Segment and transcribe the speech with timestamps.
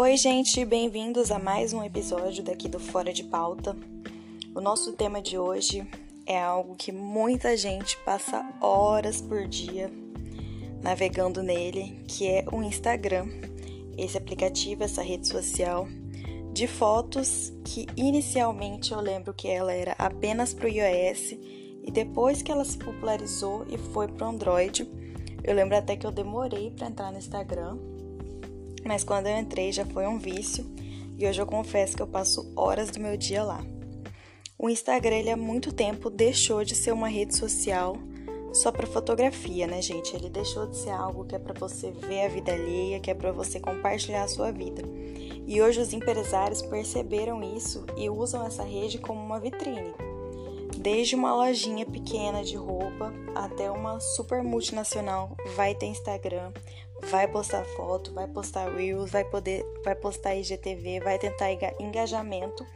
[0.00, 3.76] Oi, gente, bem-vindos a mais um episódio daqui do Fora de Pauta.
[4.54, 5.84] O nosso tema de hoje
[6.24, 9.90] é algo que muita gente passa horas por dia
[10.80, 13.26] navegando nele, que é o Instagram.
[13.96, 15.88] Esse aplicativo, essa rede social
[16.52, 21.32] de fotos que inicialmente eu lembro que ela era apenas para o iOS
[21.82, 24.88] e depois que ela se popularizou e foi para o Android,
[25.42, 27.76] eu lembro até que eu demorei para entrar no Instagram,
[28.84, 30.64] mas quando eu entrei já foi um vício
[31.18, 33.60] e hoje eu confesso que eu passo horas do meu dia lá.
[34.58, 37.96] O Instagram ele há muito tempo deixou de ser uma rede social
[38.52, 40.14] só para fotografia, né, gente?
[40.16, 43.14] Ele deixou de ser algo que é para você ver a vida alheia, que é
[43.14, 44.82] para você compartilhar a sua vida.
[45.46, 49.94] E hoje os empresários perceberam isso e usam essa rede como uma vitrine.
[50.76, 56.52] Desde uma lojinha pequena de roupa até uma super multinacional vai ter Instagram,
[57.08, 62.66] vai postar foto, vai postar reels, vai poder, vai postar IGTV, vai tentar engajamento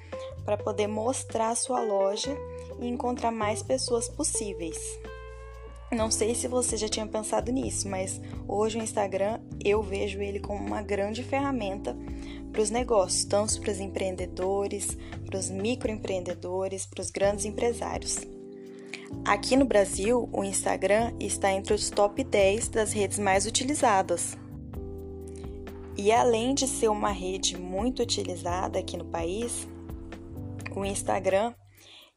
[0.44, 2.36] para poder mostrar sua loja
[2.80, 4.98] e encontrar mais pessoas possíveis.
[5.92, 10.40] Não sei se você já tinha pensado nisso, mas hoje o Instagram eu vejo ele
[10.40, 11.94] como uma grande ferramenta
[12.50, 18.20] para os negócios, tanto para os empreendedores, para os microempreendedores, para os grandes empresários.
[19.24, 24.36] Aqui no Brasil, o Instagram está entre os top 10 das redes mais utilizadas.
[25.96, 29.68] E além de ser uma rede muito utilizada aqui no país,
[30.74, 31.54] o Instagram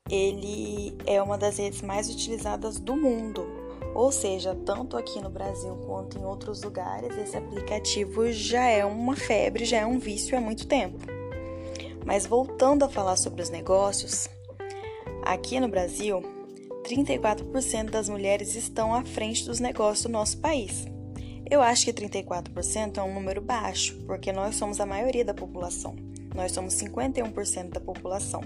[0.10, 3.46] ele é uma das redes mais utilizadas do mundo.
[3.94, 9.16] Ou seja, tanto aqui no Brasil quanto em outros lugares, esse aplicativo já é uma
[9.16, 11.00] febre, já é um vício há muito tempo.
[12.06, 14.30] Mas voltando a falar sobre os negócios,
[15.24, 16.22] aqui no Brasil,
[16.86, 20.86] 34% das mulheres estão à frente dos negócios do nosso país.
[21.50, 25.96] Eu acho que 34% é um número baixo, porque nós somos a maioria da população.
[26.34, 28.42] Nós somos 51% da população.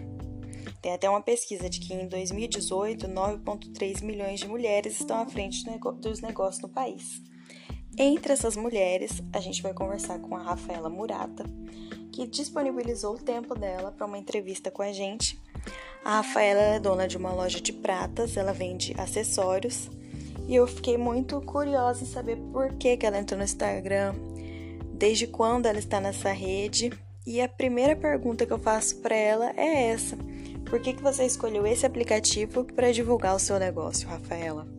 [0.82, 5.66] Tem até uma pesquisa de que em 2018, 9,3 milhões de mulheres estão à frente
[6.02, 7.22] dos negócios no país.
[7.98, 11.44] Entre essas mulheres, a gente vai conversar com a Rafaela Murata,
[12.14, 15.40] que disponibilizou o tempo dela para uma entrevista com a gente.
[16.10, 19.92] A Rafaela é dona de uma loja de pratas, ela vende acessórios
[20.48, 24.16] e eu fiquei muito curiosa em saber por que, que ela entrou no Instagram,
[24.92, 26.92] desde quando ela está nessa rede.
[27.28, 30.18] E a primeira pergunta que eu faço para ela é essa:
[30.68, 34.79] por que, que você escolheu esse aplicativo para divulgar o seu negócio, Rafaela?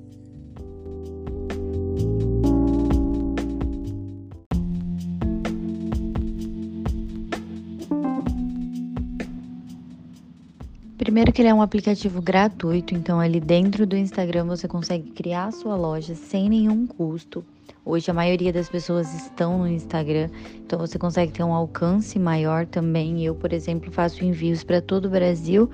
[11.10, 15.46] Primeiro que ele é um aplicativo gratuito, então ali dentro do Instagram você consegue criar
[15.46, 17.44] a sua loja sem nenhum custo.
[17.84, 20.30] Hoje a maioria das pessoas estão no Instagram,
[20.64, 23.24] então você consegue ter um alcance maior também.
[23.24, 25.68] Eu, por exemplo, faço envios para todo o Brasil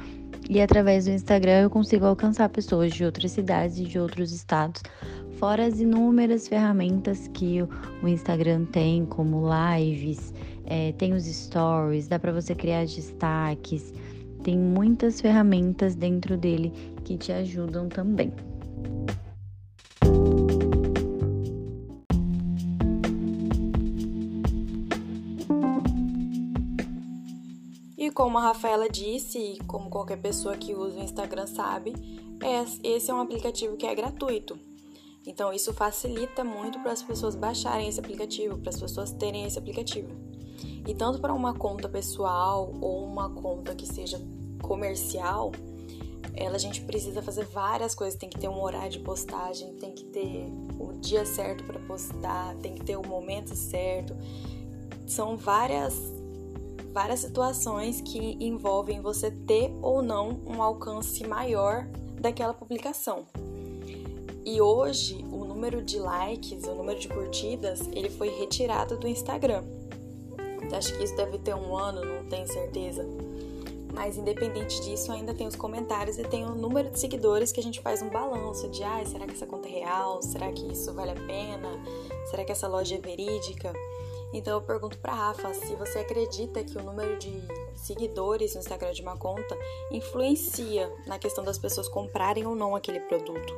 [0.49, 4.83] e através do Instagram eu consigo alcançar pessoas de outras cidades e de outros estados,
[5.39, 7.61] fora as inúmeras ferramentas que
[8.03, 9.45] o Instagram tem, como
[9.77, 10.33] lives,
[10.65, 13.93] é, tem os stories, dá para você criar destaques,
[14.47, 16.73] tem muitas ferramentas dentro dele
[17.05, 18.33] que te ajudam também.
[28.15, 31.93] como a Rafaela disse, e como qualquer pessoa que usa o Instagram sabe,
[32.43, 34.59] é, esse é um aplicativo que é gratuito.
[35.27, 39.59] Então isso facilita muito para as pessoas baixarem esse aplicativo, para as pessoas terem esse
[39.59, 40.09] aplicativo.
[40.87, 44.19] E tanto para uma conta pessoal ou uma conta que seja
[44.67, 45.53] comercial,
[46.35, 49.93] ela a gente precisa fazer várias coisas, tem que ter um horário de postagem, tem
[49.93, 50.47] que ter
[50.79, 54.15] o dia certo para postar, tem que ter o momento certo.
[55.07, 55.95] São várias
[56.93, 61.87] várias situações que envolvem você ter ou não um alcance maior
[62.19, 63.27] daquela publicação.
[64.45, 69.63] E hoje o número de likes, o número de curtidas, ele foi retirado do Instagram.
[70.73, 73.07] Acho que isso deve ter um ano, não tenho certeza.
[73.97, 77.63] Mas independente disso, ainda tem os comentários e tem o número de seguidores que a
[77.63, 80.21] gente faz um balanço de, ah, será que essa conta é real?
[80.23, 81.67] Será que isso vale a pena?
[82.31, 83.73] Será que essa loja é verídica?
[84.35, 87.33] Então eu pergunto para Rafa se você acredita que o número de
[87.75, 89.57] seguidores no Instagram de uma conta
[89.91, 93.55] influencia na questão das pessoas comprarem ou não aquele produto.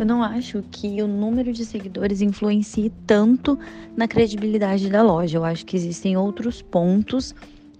[0.00, 3.58] Eu não acho que o número de seguidores influencie tanto
[3.94, 5.36] na credibilidade da loja.
[5.36, 7.34] Eu acho que existem outros pontos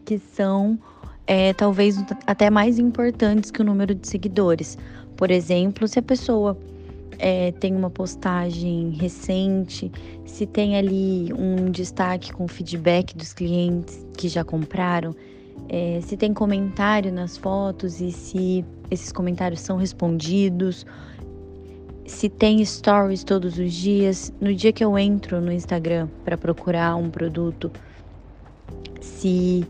[0.04, 0.78] que são
[1.26, 1.96] é, talvez
[2.26, 4.76] até mais importantes que o número de seguidores.
[5.16, 6.58] Por exemplo, se a pessoa
[7.18, 9.90] é, tem uma postagem recente,
[10.26, 15.16] se tem ali um destaque com feedback dos clientes que já compraram,
[15.70, 20.84] é, se tem comentário nas fotos e se esses comentários são respondidos,
[22.10, 24.32] se tem stories todos os dias.
[24.40, 27.70] No dia que eu entro no Instagram para procurar um produto,
[29.00, 29.64] se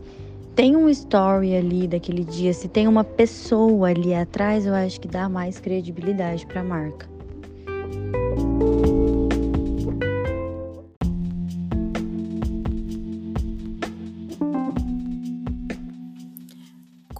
[0.55, 5.07] tem um story ali daquele dia, se tem uma pessoa ali atrás, eu acho que
[5.07, 7.07] dá mais credibilidade para a marca.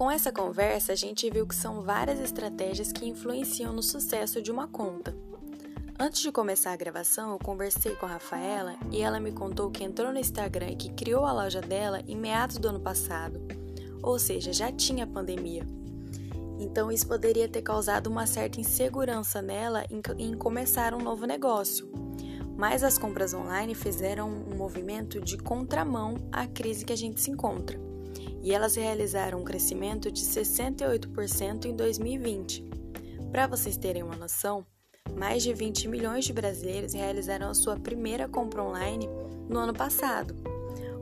[0.01, 4.51] Com essa conversa, a gente viu que são várias estratégias que influenciam no sucesso de
[4.51, 5.15] uma conta.
[5.99, 9.83] Antes de começar a gravação, eu conversei com a Rafaela e ela me contou que
[9.83, 13.39] entrou no Instagram e que criou a loja dela em meados do ano passado,
[14.01, 15.67] ou seja, já tinha pandemia.
[16.57, 19.85] Então isso poderia ter causado uma certa insegurança nela
[20.17, 21.87] em, começar um novo negócio.
[22.57, 27.29] Mas as compras online fizeram um movimento de contramão à crise que a gente se
[27.29, 27.90] encontra
[28.41, 32.65] e elas realizaram um crescimento de 68% em 2020.
[33.31, 34.65] Para vocês terem uma noção,
[35.15, 39.07] mais de 20 milhões de brasileiros realizaram a sua primeira compra online
[39.47, 40.35] no ano passado.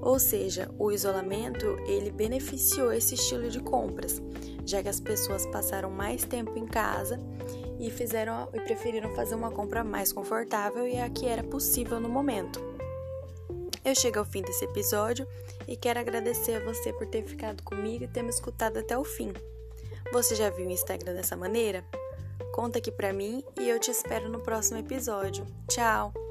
[0.01, 4.21] Ou seja, o isolamento ele beneficiou esse estilo de compras,
[4.65, 7.19] já que as pessoas passaram mais tempo em casa
[7.79, 12.09] e fizeram e preferiram fazer uma compra mais confortável e a que era possível no
[12.09, 12.61] momento.
[13.83, 15.27] Eu chego ao fim desse episódio
[15.69, 19.03] e quero agradecer a você por ter ficado comigo e ter me escutado até o
[19.03, 19.31] fim.
[20.11, 21.85] Você já viu o Instagram dessa maneira?
[22.51, 25.45] Conta aqui pra mim e eu te espero no próximo episódio.
[25.69, 26.28] Tchau!